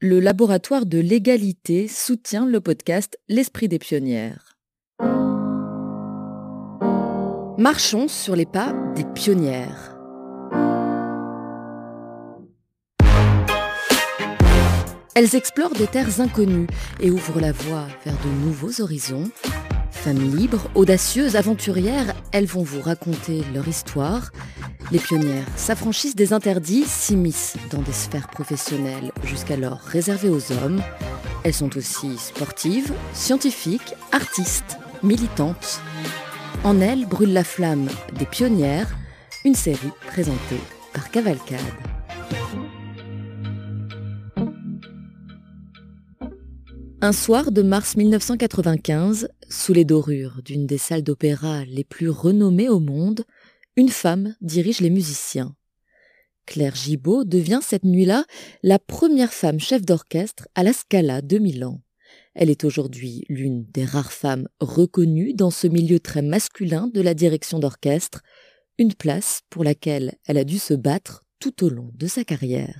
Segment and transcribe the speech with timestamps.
[0.00, 4.56] le laboratoire de l'égalité soutient le podcast L'Esprit des pionnières.
[7.58, 9.98] Marchons sur les pas des pionnières.
[15.16, 16.68] Elles explorent des terres inconnues
[17.00, 19.28] et ouvrent la voie vers de nouveaux horizons.
[20.02, 24.30] Femmes libres, audacieuses, aventurières, elles vont vous raconter leur histoire.
[24.92, 30.80] Les pionnières s'affranchissent des interdits, s'immiscent dans des sphères professionnelles jusqu'alors réservées aux hommes.
[31.42, 35.80] Elles sont aussi sportives, scientifiques, artistes, militantes.
[36.62, 38.96] En elles brûle la flamme des pionnières,
[39.44, 40.60] une série présentée
[40.94, 41.58] par Cavalcade.
[47.00, 52.68] Un soir de mars 1995, sous les dorures d'une des salles d'opéra les plus renommées
[52.68, 53.24] au monde,
[53.76, 55.54] une femme dirige les musiciens.
[56.46, 58.24] Claire Gibault devient cette nuit-là
[58.62, 61.80] la première femme chef d'orchestre à la Scala de Milan.
[62.34, 67.14] Elle est aujourd'hui l'une des rares femmes reconnues dans ce milieu très masculin de la
[67.14, 68.22] direction d'orchestre,
[68.78, 72.78] une place pour laquelle elle a dû se battre tout au long de sa carrière.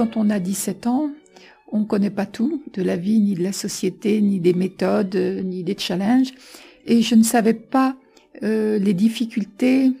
[0.00, 1.10] Quand on a 17 ans,
[1.70, 5.14] on ne connaît pas tout de la vie, ni de la société, ni des méthodes,
[5.14, 6.32] ni des challenges.
[6.86, 7.96] Et je ne savais pas
[8.42, 9.92] euh, les difficultés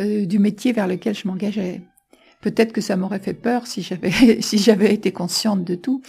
[0.00, 1.82] euh, du métier vers lequel je m'engageais.
[2.40, 6.02] Peut-être que ça m'aurait fait peur si j'avais si j'avais été consciente de tout.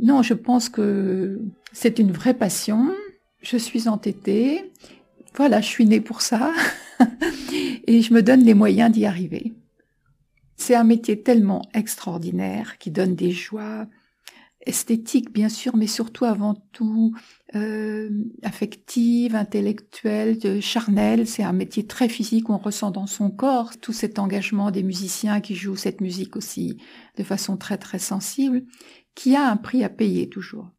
[0.00, 1.40] Non, je pense que
[1.72, 2.90] c'est une vraie passion.
[3.42, 4.72] Je suis entêtée.
[5.36, 6.52] Voilà, je suis née pour ça.
[7.86, 9.52] et je me donne les moyens d'y arriver.
[10.64, 13.84] C'est un métier tellement extraordinaire qui donne des joies
[14.64, 17.16] esthétiques, bien sûr, mais surtout avant tout
[17.56, 18.08] euh,
[18.44, 21.26] affectives, intellectuelles, charnelles.
[21.26, 25.40] C'est un métier très physique, on ressent dans son corps tout cet engagement des musiciens
[25.40, 26.76] qui jouent cette musique aussi
[27.16, 28.62] de façon très très sensible,
[29.16, 30.70] qui a un prix à payer toujours.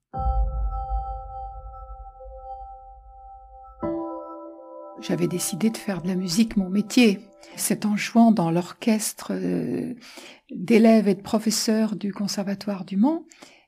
[5.02, 7.20] J'avais décidé de faire de la musique mon métier.
[7.56, 9.94] C'est en jouant dans l'orchestre euh,
[10.52, 13.26] d'élèves et de professeurs du Conservatoire du Mans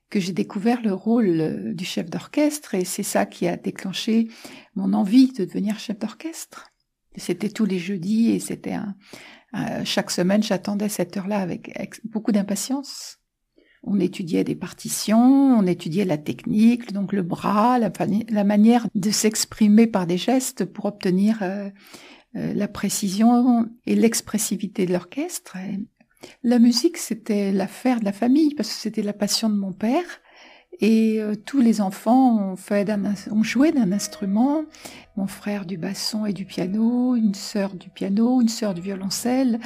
[0.10, 4.28] que j'ai découvert le rôle euh, du chef d'orchestre et c'est ça qui a déclenché
[4.76, 6.72] mon envie de devenir chef d'orchestre.
[7.18, 8.96] C'était tous les jeudis et c'était un,
[9.86, 11.72] chaque semaine j'attendais cette heure-là avec
[12.04, 13.20] beaucoup d'impatience.
[13.88, 19.86] On étudiait des partitions, on étudiait la technique, donc le bras, la, manière de s'exprimer
[19.86, 21.70] par des gestes pour obtenir euh,
[22.36, 25.58] la précision et l'expressivité de l'orchestre.
[26.44, 30.04] La musique, c'était l'affaire de la famille parce que c'était la passion de mon père.
[30.82, 34.66] Et euh, tous les enfants ont, joué d'un instrument.
[35.16, 39.60] Mon frère du basson et du piano, une sœur du piano, une sœur du violoncelle.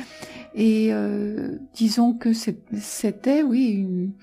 [0.53, 4.13] Et euh, disons que c'était, oui, une,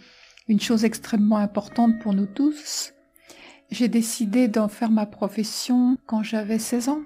[0.46, 2.92] une chose extrêmement importante pour nous tous.
[3.72, 7.00] J'ai décidé d'en faire ma profession quand j'avais 16 ans.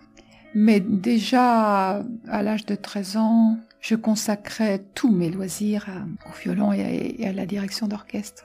[0.54, 5.86] Mais déjà, à l'âge de 13 ans, je consacrais tous mes loisirs
[6.28, 8.44] au violon et à, la direction d'orchestre.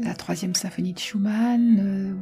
[0.00, 2.14] La troisième symphonie de Schumann, euh,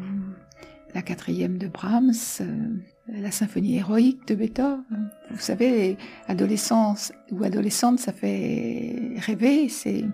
[0.95, 2.69] la quatrième de Brahms, euh,
[3.09, 5.11] la symphonie héroïque de Beethoven.
[5.31, 5.97] Vous savez,
[6.29, 10.05] adolescence ou adolescente, ça fait rêver, c'est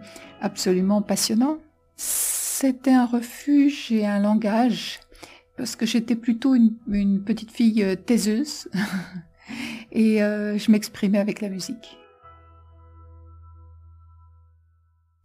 [0.40, 1.58] absolument passionnant.
[1.96, 5.00] C'était un refuge et un langage
[5.58, 8.68] parce que j'étais plutôt une, petite fille euh, taiseuse
[9.92, 11.98] et euh, je m'exprimais avec la musique.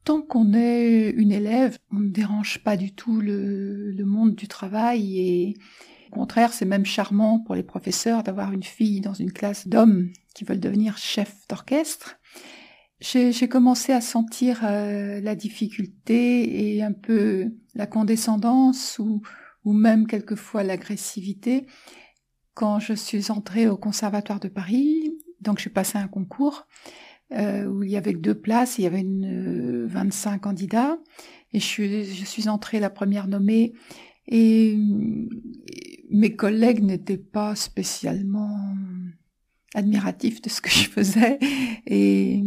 [0.04, 5.20] Tant qu'on est une élève, on ne dérange pas du tout le, monde du travail
[5.20, 5.58] et
[6.12, 10.10] au contraire, c'est même charmant pour les professeurs d'avoir une fille dans une classe d'hommes
[10.36, 12.20] qui veulent devenir chef d'orchestre.
[13.00, 19.22] J'ai commencé à sentir euh, la difficulté et un peu la condescendance ou,
[19.66, 21.66] ou même quelquefois l'agressivité.
[22.54, 25.12] Quand je suis entrée au Conservatoire de Paris,
[25.42, 26.68] donc j'ai passé un concours
[27.32, 30.98] euh, où il y avait deux places, il y avait une, 25 euh, candidats,
[31.52, 33.74] et je suis, je suis entrée la première nommée,
[34.28, 34.78] et
[36.10, 38.76] mes collègues n'étaient pas spécialement
[39.74, 41.40] admiratifs de ce que je faisais,
[41.88, 42.44] et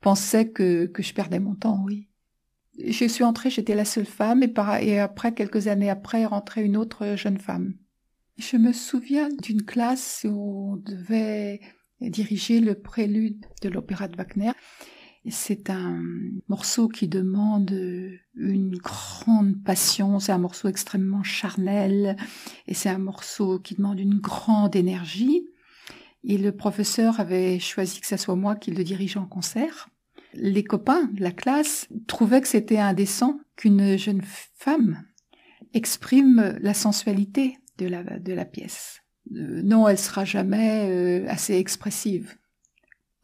[0.00, 2.09] pensaient que, que je perdais mon temps, oui
[2.86, 7.16] je suis entrée, j'étais la seule femme, et, après, quelques années après, rentrée une autre
[7.16, 7.74] jeune femme.
[8.38, 11.60] Je me souviens d'une classe où on devait
[12.00, 14.52] diriger le prélude de l'opéra de Wagner.
[15.28, 16.02] C'est un
[16.48, 17.70] morceau qui demande
[18.34, 22.16] une grande passion, c'est un morceau extrêmement charnel
[22.66, 25.46] et c'est un morceau qui demande une grande énergie.
[26.24, 29.90] Et le professeur avait choisi que ce soit moi qui le dirige en concert.
[30.34, 34.22] Les copains la classe trouvaient que c'était indécent qu'une jeune
[34.54, 35.02] femme
[35.74, 39.00] exprime la sensualité de la, pièce.
[39.34, 42.36] Euh, non, elle sera jamais euh, assez expressive.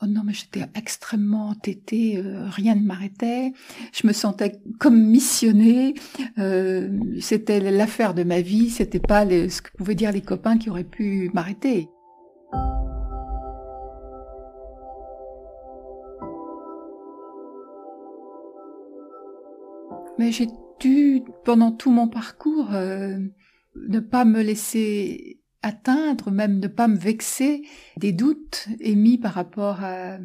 [0.03, 3.55] Oh non, mais j'étais extrêmement entêtée, euh, rien ne m'arrêtait.
[3.95, 5.95] Je me sentais comme missionnée.
[6.39, 10.69] Euh, c'était l'affaire de ma vie, c'était pas ce que pouvaient dire les copains qui
[10.69, 11.89] auraient pu m'arrêter.
[20.19, 20.49] Mais j'ai
[20.81, 23.19] dû, pendant tout mon parcours, euh,
[23.75, 27.63] ne pas me laisser atteindre, même ne pas me vexer
[27.97, 30.19] des doutes émis par rapport à,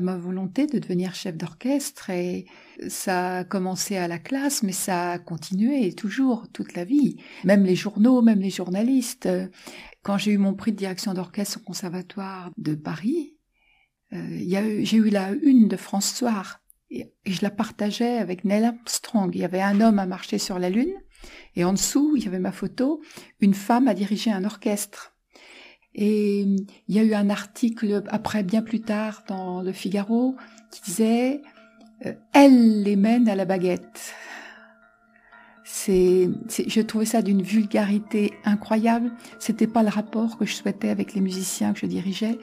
[0.00, 2.10] ma volonté de devenir chef d'orchestre.
[2.10, 2.46] Et
[2.88, 7.16] ça a commencé à la classe mais ça a continué toujours toute la vie.
[7.42, 9.28] Même les journaux même les journalistes.
[10.02, 13.34] Quand j'ai eu mon prix de direction d'orchestre au conservatoire de Paris
[14.12, 16.59] euh, j'ai eu la une de France Soir
[16.90, 20.58] et, je la partageais avec Neil Armstrong il y avait un homme à marcher sur
[20.58, 20.94] la lune
[21.56, 23.00] et en dessous, il y avait ma photo,
[23.40, 25.12] une femme a dirigé un orchestre.
[25.94, 30.36] Et il y a eu un article après, bien plus tard, dans le Figaro,
[30.70, 31.42] qui disait
[32.06, 34.14] euh, Elle les mène à la baguette.
[35.64, 36.28] C'est,
[36.66, 39.12] je trouvais ça d'une vulgarité incroyable.
[39.38, 42.38] C'était pas le rapport que je souhaitais avec les musiciens que je dirigeais,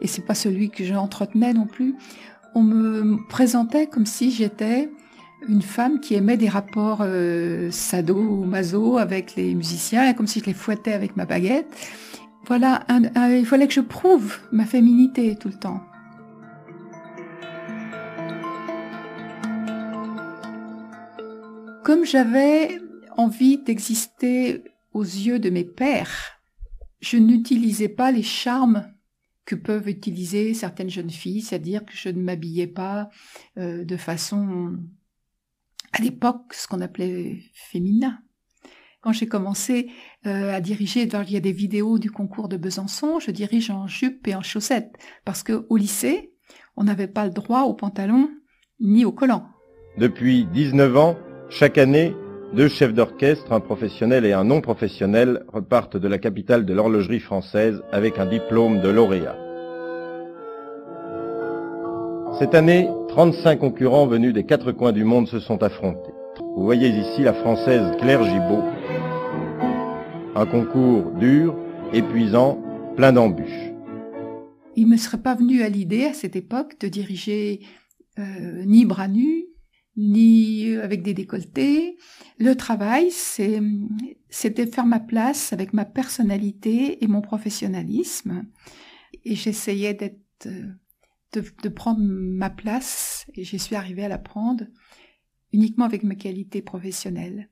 [0.00, 1.96] et c'est pas celui que j'entretenais non plus.
[2.54, 4.90] On me présentait comme si j'étais
[5.48, 10.40] une femme qui aimait des rapports euh, sado ou maso avec les musiciens, comme si
[10.40, 11.74] je les fouettais avec ma baguette.
[12.46, 12.84] Voilà,
[13.30, 15.80] il fallait que je prouve ma féminité tout le temps.
[21.84, 22.80] Comme j'avais
[23.16, 26.40] envie d'exister aux yeux de mes pères,
[27.00, 28.91] je n'utilisais pas les charmes
[29.44, 33.08] que peuvent utiliser certaines jeunes filles, c'est-à-dire que je ne m'habillais pas
[33.58, 34.76] euh, de façon
[35.92, 38.18] à l'époque ce qu'on appelait féminin.
[39.00, 39.90] Quand j'ai commencé
[40.26, 43.88] euh, à diriger, il y a des vidéos du concours de Besançon, je dirige en
[43.88, 46.32] jupe et en chaussettes, parce que au lycée,
[46.76, 48.30] on n'avait pas le droit au pantalon
[48.78, 49.48] ni au collant.
[49.98, 51.18] Depuis 19 ans,
[51.50, 52.14] chaque année,
[52.54, 57.20] deux chefs d'orchestre, un professionnel et un non professionnel, repartent de la capitale de l'horlogerie
[57.20, 59.36] française avec un diplôme de lauréat.
[62.38, 66.12] Cette année, 35 concurrents venus des quatre coins du monde se sont affrontés.
[66.56, 68.64] Vous voyez ici la française Claire Gibault.
[70.34, 71.56] Un concours dur,
[71.92, 72.60] épuisant,
[72.96, 73.72] plein d'embûches.
[74.76, 77.60] Il me serait pas venu à l'idée à cette époque de diriger
[78.18, 79.44] euh, ni bras nus,
[79.96, 81.98] ni avec des décolletés.
[82.38, 88.46] Le travail, c'était faire ma place avec ma personnalité et mon professionnalisme.
[89.24, 90.72] Et j'essayais d'être euh,
[91.32, 94.66] de, prendre ma place, et j'y suis arrivée à la prendre,
[95.52, 97.48] uniquement avec mes qualités professionnelles.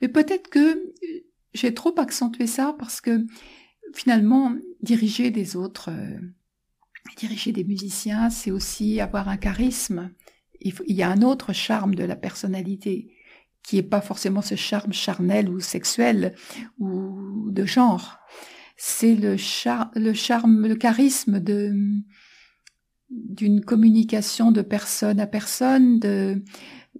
[0.00, 0.92] Mais peut-être que
[1.54, 3.26] j'ai trop accentué ça parce que
[3.92, 6.18] finalement, diriger des autres, euh,
[7.16, 10.12] diriger des musiciens, c'est aussi avoir un charisme.
[10.60, 13.14] Il, y a un autre charme de la personnalité
[13.62, 16.34] qui n'est pas forcément ce charme charnel ou sexuel
[16.78, 18.18] ou de genre.
[18.76, 19.36] C'est le,
[19.94, 21.72] le charme, le charisme de,
[23.10, 26.42] d'une communication de personne à personne, de,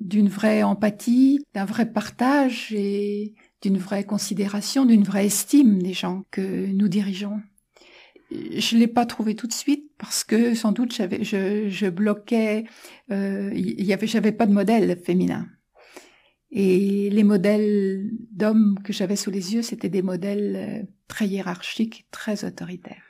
[0.01, 6.25] d'une vraie empathie, d'un vrai partage et d'une vraie considération, d'une vraie estime des gens
[6.31, 7.41] que nous dirigeons.
[8.31, 12.65] Je l'ai pas trouvé tout de suite parce que sans doute je, bloquais,
[13.11, 15.47] euh, y j'avais pas de modèle féminin.
[16.51, 22.07] Et les modèles d'hommes que j'avais sous les yeux, c'était des modèles euh, très hiérarchiques,
[22.11, 23.08] très autoritaires.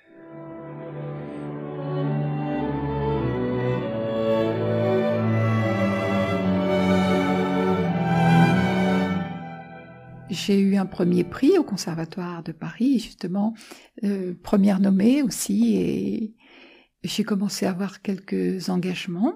[10.31, 13.55] J'ai eu un premier prix au Conservatoire de Paris, justement,
[14.05, 16.35] euh, première nommée aussi, et
[17.03, 19.35] j'ai commencé à avoir quelques engagements.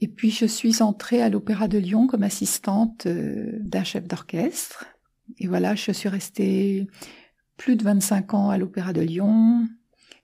[0.00, 4.86] Et puis je suis entrée à l'Opéra de Lyon comme assistante euh, d'un chef d'orchestre.
[5.38, 6.86] Et voilà, je suis restée
[7.58, 9.68] plus de 25 ans à l'Opéra de Lyon.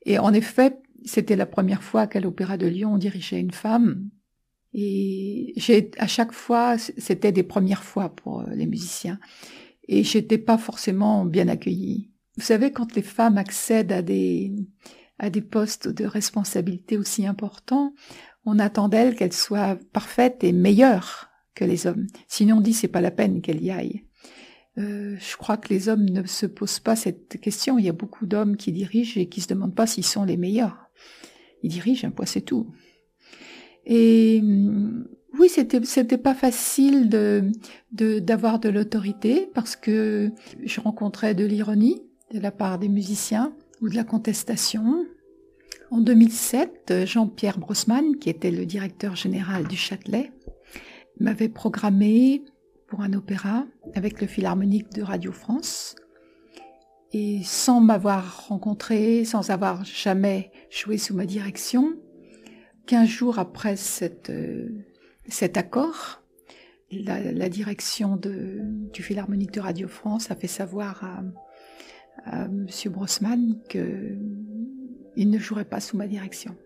[0.07, 4.09] Et en effet, c'était la première fois qu'à l'Opéra de Lyon on dirigeait une femme.
[4.73, 5.55] Et
[5.99, 9.19] à chaque fois, c'était des premières fois pour euh, les musiciens
[9.89, 12.11] et j'étais pas forcément bien accueillie.
[12.37, 14.53] Vous savez, quand les femmes accèdent à des,
[15.19, 17.95] à des postes de responsabilité aussi importants,
[18.45, 22.07] on attend d'elle qu'elle soit parfaite et meilleure que les hommes.
[22.29, 24.05] Sinon on dit c'est pas la peine qu'elle y aille.
[24.79, 27.79] Euh, je crois que les hommes ne se posent pas cette question.
[27.79, 30.37] Il y a beaucoup d'hommes qui dirigent et qui se demandent pas s'ils sont les
[30.37, 30.91] meilleurs.
[31.63, 32.73] Ils dirigent un point c'est tout.
[33.87, 37.51] Et hum, oui, c'était c'était pas facile de
[37.93, 40.31] d'avoir de, l'autorité parce que
[40.65, 42.03] je rencontrais de l'ironie
[42.33, 45.07] de la part des musiciens ou de la contestation.
[45.91, 50.33] En 2007, Jean-Pierre Brossman, qui était le directeur général du Châtelet,
[51.21, 52.45] m'avait programmé
[52.89, 53.65] pour un opéra
[53.95, 55.95] avec le Philharmonique de Radio France.
[57.13, 61.95] Et sans m'avoir rencontré, sans avoir jamais joué sous ma direction,
[62.87, 64.69] quinze jours après cette, euh,
[65.29, 66.23] cet accord,
[66.91, 71.23] la, direction du Philharmonique de Radio France a fait savoir à,
[72.47, 72.67] M.
[72.87, 76.57] Brossman qu'il ne jouerait pas sous ma direction.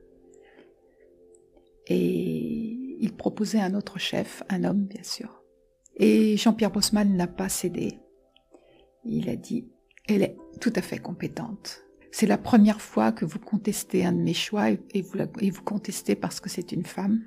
[1.87, 5.43] Et il proposait un autre chef, un homme bien sûr.
[5.97, 7.99] Et Jean-Pierre Brossman n'a pas cédé.
[9.05, 9.67] Il a dit,
[10.09, 11.83] elle est tout à fait compétente.
[12.13, 16.41] C'est la première fois que vous contestez un de mes choix et vous contestez parce
[16.41, 17.23] que c'est une femme.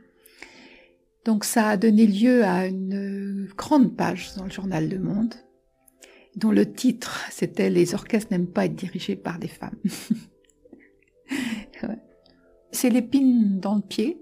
[1.25, 5.34] Donc ça a donné lieu à une grande page dans le journal Le Monde,
[6.36, 9.80] dont le titre c'était Les orchestres n'aiment pas être dirigés par des femmes.
[12.72, 14.20] C'est l'épine dans le pied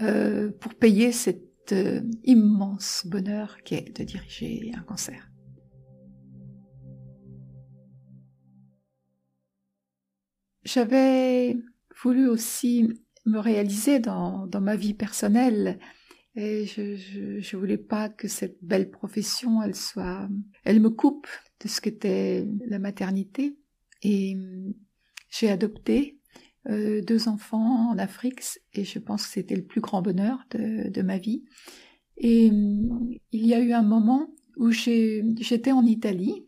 [0.00, 5.28] euh, pour payer cet euh, immense bonheur qui est de diriger un concert.
[10.62, 11.56] J'avais
[12.00, 12.88] voulu aussi
[13.26, 15.80] me réaliser dans ma vie personnelle
[16.36, 16.96] et je,
[17.38, 20.28] je, voulais pas que cette belle profession, elle soit,
[20.64, 21.28] elle me coupe
[21.60, 23.56] de ce qu'était la maternité.
[24.02, 24.36] Et
[25.30, 26.18] j'ai adopté
[26.68, 30.88] euh, deux enfants en Afrique et je pense que c'était le plus grand bonheur de,
[30.88, 31.44] de ma vie.
[32.16, 36.46] Et il y a eu un moment où j'étais en Italie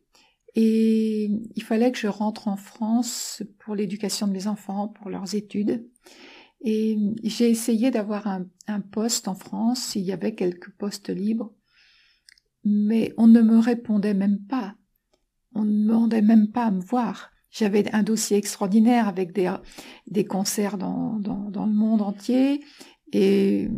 [0.55, 5.35] et il fallait que je rentre en France pour l'éducation de mes enfants, pour leurs
[5.35, 5.87] études.
[6.63, 11.53] Et j'ai essayé d'avoir un, poste en France, il y avait quelques postes libres,
[12.65, 14.75] mais on ne me répondait même pas.
[15.55, 17.31] On ne me demandait même pas à me voir.
[17.51, 22.63] J'avais un dossier extraordinaire avec des, concerts dans le monde entier
[23.13, 23.69] et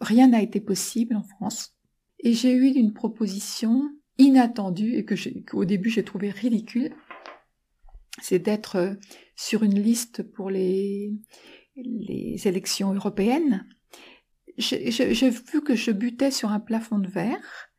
[0.00, 1.74] rien n'a été possible en France.
[2.18, 6.94] Et j'ai eu une proposition inattendue et que qu'au début j'ai trouvé ridicule,
[8.20, 8.98] c'est d'être
[9.36, 11.14] sur une liste pour les,
[11.76, 13.66] les élections européennes,
[14.58, 17.70] j'ai vu que je butais sur un plafond de verre,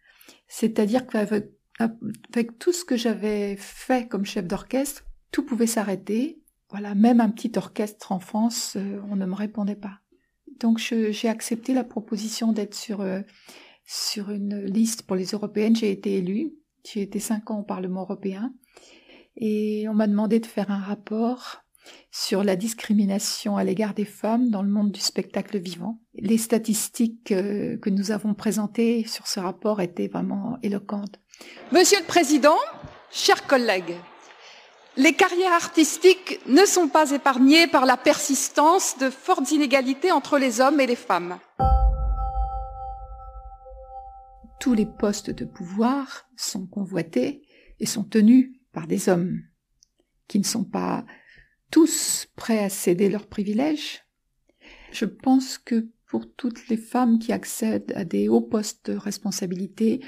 [0.47, 6.41] c'est-à-dire qu'avec avec tout ce que j'avais fait comme chef d'orchestre, tout pouvait s'arrêter.
[6.69, 9.99] Voilà, même un petit orchestre en France, euh, on ne me répondait pas.
[10.59, 13.21] Donc j'ai accepté la proposition d'être sur euh,
[13.85, 15.75] sur une liste pour les européennes.
[15.75, 16.53] J'ai été élue.
[16.85, 18.53] J'ai été cinq ans au Parlement européen
[19.35, 21.60] et on m'a demandé de faire un rapport
[22.11, 25.99] sur la discrimination à l'égard des femmes dans le monde du spectacle vivant.
[26.13, 31.19] Les statistiques euh, que nous avons présentées sur ce rapport étaient vraiment éloquentes.
[31.71, 32.57] Monsieur le Président,
[33.11, 33.95] chers collègues,
[34.97, 40.59] les carrières artistiques ne sont pas épargnées par la persistance de fortes inégalités entre les
[40.59, 41.39] hommes et les femmes.
[44.59, 47.41] Tous les postes de pouvoir sont convoités
[47.79, 49.39] et sont tenus par des hommes
[50.27, 51.05] qui ne sont pas
[51.71, 54.03] tous prêts à céder leurs privilèges.
[54.91, 60.01] Je pense que pour toutes les femmes qui accèdent à des hauts postes de responsabilité,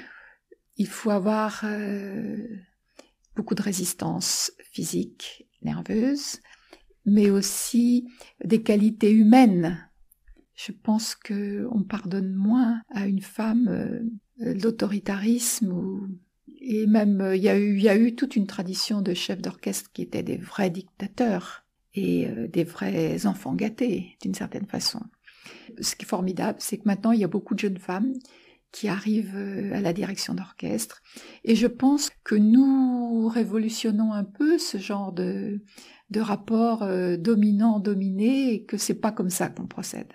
[0.76, 2.36] il faut avoir euh,
[3.34, 6.40] beaucoup de résistance physique, nerveuse,
[7.06, 8.06] mais aussi
[8.44, 9.90] des qualités humaines.
[10.54, 16.08] Je pense que on pardonne moins à une femme euh, l'autoritarisme ou
[16.60, 17.48] et même, euh, il y,
[17.88, 22.48] a eu, toute une tradition de chefs d'orchestre qui étaient des vrais dictateurs et euh,
[22.48, 25.00] des vrais enfants gâtés, d'une certaine façon.
[25.80, 28.14] Ce qui est formidable, c'est que maintenant, il y a beaucoup de jeunes femmes
[28.72, 31.02] qui arrivent euh, à la direction d'orchestre.
[31.44, 35.60] Et je pense que nous révolutionnons un peu ce genre de,
[36.10, 36.86] de rapport
[37.18, 40.12] dominant-dominé et que c'est pas comme ça qu'on procède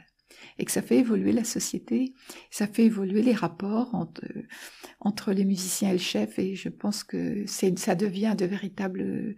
[0.59, 2.13] et que ça fait évoluer la société,
[2.51, 3.95] ça fait évoluer les rapports
[4.99, 9.35] entre, les musiciens et le chef et je pense que ça devient de véritables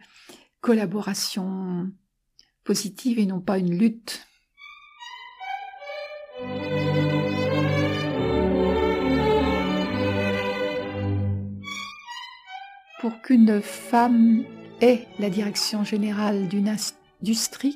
[0.61, 1.91] collaborations
[2.63, 4.27] positives et non pas une lutte.
[12.99, 14.43] Pour qu'une femme
[14.81, 16.67] ait la direction générale d'une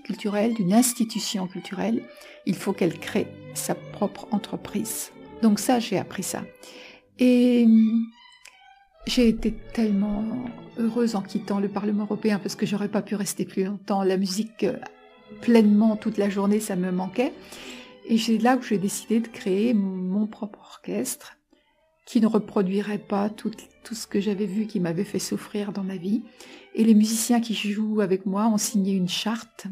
[0.03, 2.03] culturelle, d'une institution culturelle,
[2.45, 5.11] il faut qu'elle crée sa propre entreprise.
[5.41, 6.43] Donc ça, j'ai appris ça.
[7.19, 8.05] Et hum,
[9.07, 10.25] j'ai été tellement
[10.77, 14.03] heureuse en quittant le Parlement européen parce que j'aurais pas pu rester plus longtemps.
[14.03, 14.77] La musique euh,
[15.41, 17.33] pleinement toute la journée, ça me manquait.
[18.07, 21.37] Et c'est là que j'ai décidé de créer mon propre orchestre
[22.05, 23.51] qui ne reproduirait pas tout,
[23.83, 26.23] tout ce que j'avais vu qui m'avait fait souffrir dans ma vie.
[26.75, 29.67] Et les musiciens qui jouent avec moi ont signé une charte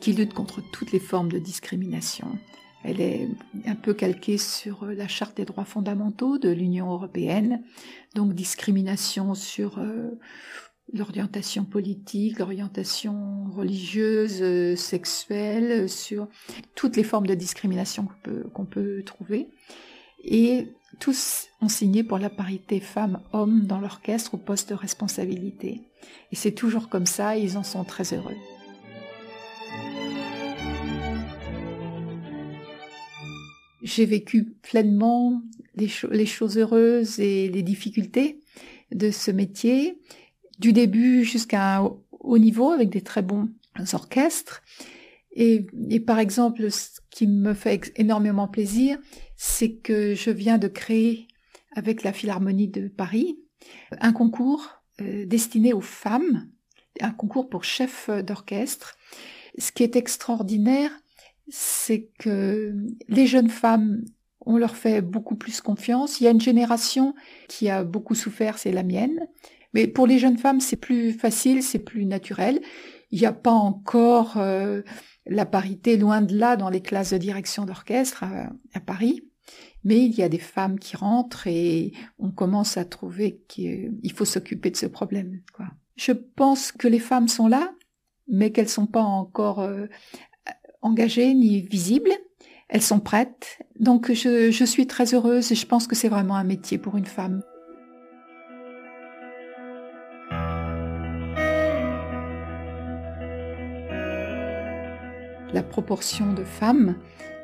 [0.00, 2.38] qui lutte contre toutes les formes de discrimination.
[2.84, 3.28] Elle est
[3.66, 7.62] un peu calquée sur la charte des droits fondamentaux de l'Union européenne,
[8.14, 10.10] donc discrimination sur euh,
[10.92, 16.28] l'orientation politique, l'orientation religieuse, euh, sexuelle, sur
[16.74, 19.48] toutes les formes de discrimination qu'on peut, qu'on peut trouver.
[20.22, 20.68] Et
[20.98, 25.82] tous ont signé pour la parité femmes-hommes dans l'orchestre au poste de responsabilité.
[26.32, 28.36] Et c'est toujours comme ça, ils en sont très heureux.
[33.82, 35.42] J'ai vécu pleinement
[35.76, 38.40] les, choses heureuses et les difficultés
[38.92, 40.00] de ce métier,
[40.58, 43.48] du début jusqu'à un haut niveau avec des très bons
[43.92, 44.62] orchestres.
[45.32, 45.66] Et,
[46.00, 48.98] par exemple, ce qui me fait énormément plaisir,
[49.36, 51.28] c'est que je viens de créer
[51.74, 53.38] avec la Philharmonie de Paris
[54.00, 56.48] un concours euh, destiné aux femmes,
[57.00, 58.96] un concours pour chef d'orchestre.
[59.58, 60.90] Ce qui est extraordinaire,
[61.48, 62.74] c'est que
[63.08, 64.02] les jeunes femmes,
[64.40, 66.20] on leur fait beaucoup plus confiance.
[66.20, 67.14] Il y a une génération
[67.48, 69.26] qui a beaucoup souffert, c'est la mienne.
[69.74, 72.60] Mais pour les jeunes femmes, c'est plus facile, c'est plus naturel.
[73.10, 74.82] Il n'y a pas encore euh,
[75.26, 79.25] la parité, loin de là, dans les classes de direction d'orchestre à, Paris.
[79.86, 84.24] Mais il y a des femmes qui rentrent et on commence à trouver qu'il faut
[84.24, 85.40] s'occuper de ce problème.
[85.94, 87.72] Je pense que les femmes sont là,
[88.26, 89.86] mais qu'elles sont pas encore euh,
[90.82, 92.10] engagées ni visibles.
[92.68, 93.60] Elles sont prêtes.
[93.78, 97.06] Donc je suis très heureuse et je pense que c'est vraiment un métier pour une
[97.06, 97.42] femme.
[105.56, 106.96] la proportion de femmes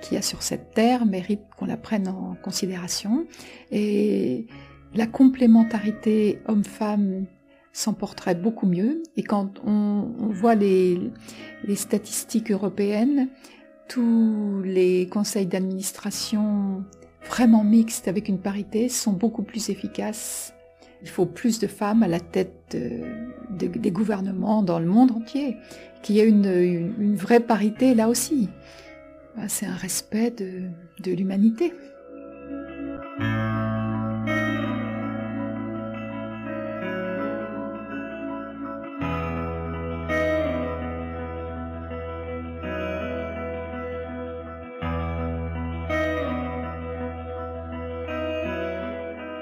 [0.02, 3.26] qu'il y a sur cette terre mérite qu'on la prenne en considération.
[3.70, 4.46] Et
[4.94, 7.26] la complémentarité homme-femme
[7.72, 9.02] s'emporterait beaucoup mieux.
[9.16, 11.00] Et quand on, voit les,
[11.64, 13.28] les, statistiques européennes,
[13.88, 16.84] tous les conseils d'administration
[17.28, 20.52] vraiment mixtes avec une parité sont beaucoup plus efficaces.
[21.02, 22.76] Il faut plus de femmes à la tête
[23.50, 25.56] des gouvernements dans le monde entier
[26.02, 28.48] qu'il y ait une, vraie parité là aussi.
[29.36, 30.68] Bah, c'est un respect de,
[31.00, 31.72] de l'humanité.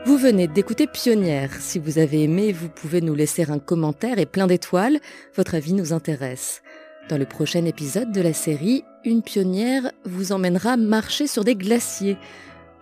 [0.06, 1.52] Vous venez d'écouter Pionnière.
[1.60, 5.00] Si vous avez aimé, vous pouvez nous laisser un commentaire et plein d'étoiles.
[5.34, 6.62] Votre avis nous intéresse.
[7.10, 12.16] Dans le prochain épisode de la série, une pionnière vous emmènera marcher sur des glaciers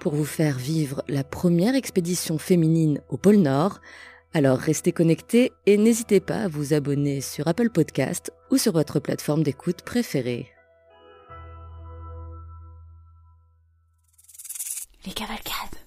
[0.01, 3.81] pour vous faire vivre la première expédition féminine au pôle Nord.
[4.35, 9.01] Alors restez connectés et n'hésitez pas à vous abonner sur Apple Podcast ou sur votre
[9.01, 10.51] plateforme d'écoute préférée.
[15.07, 15.78] Les cavalcades.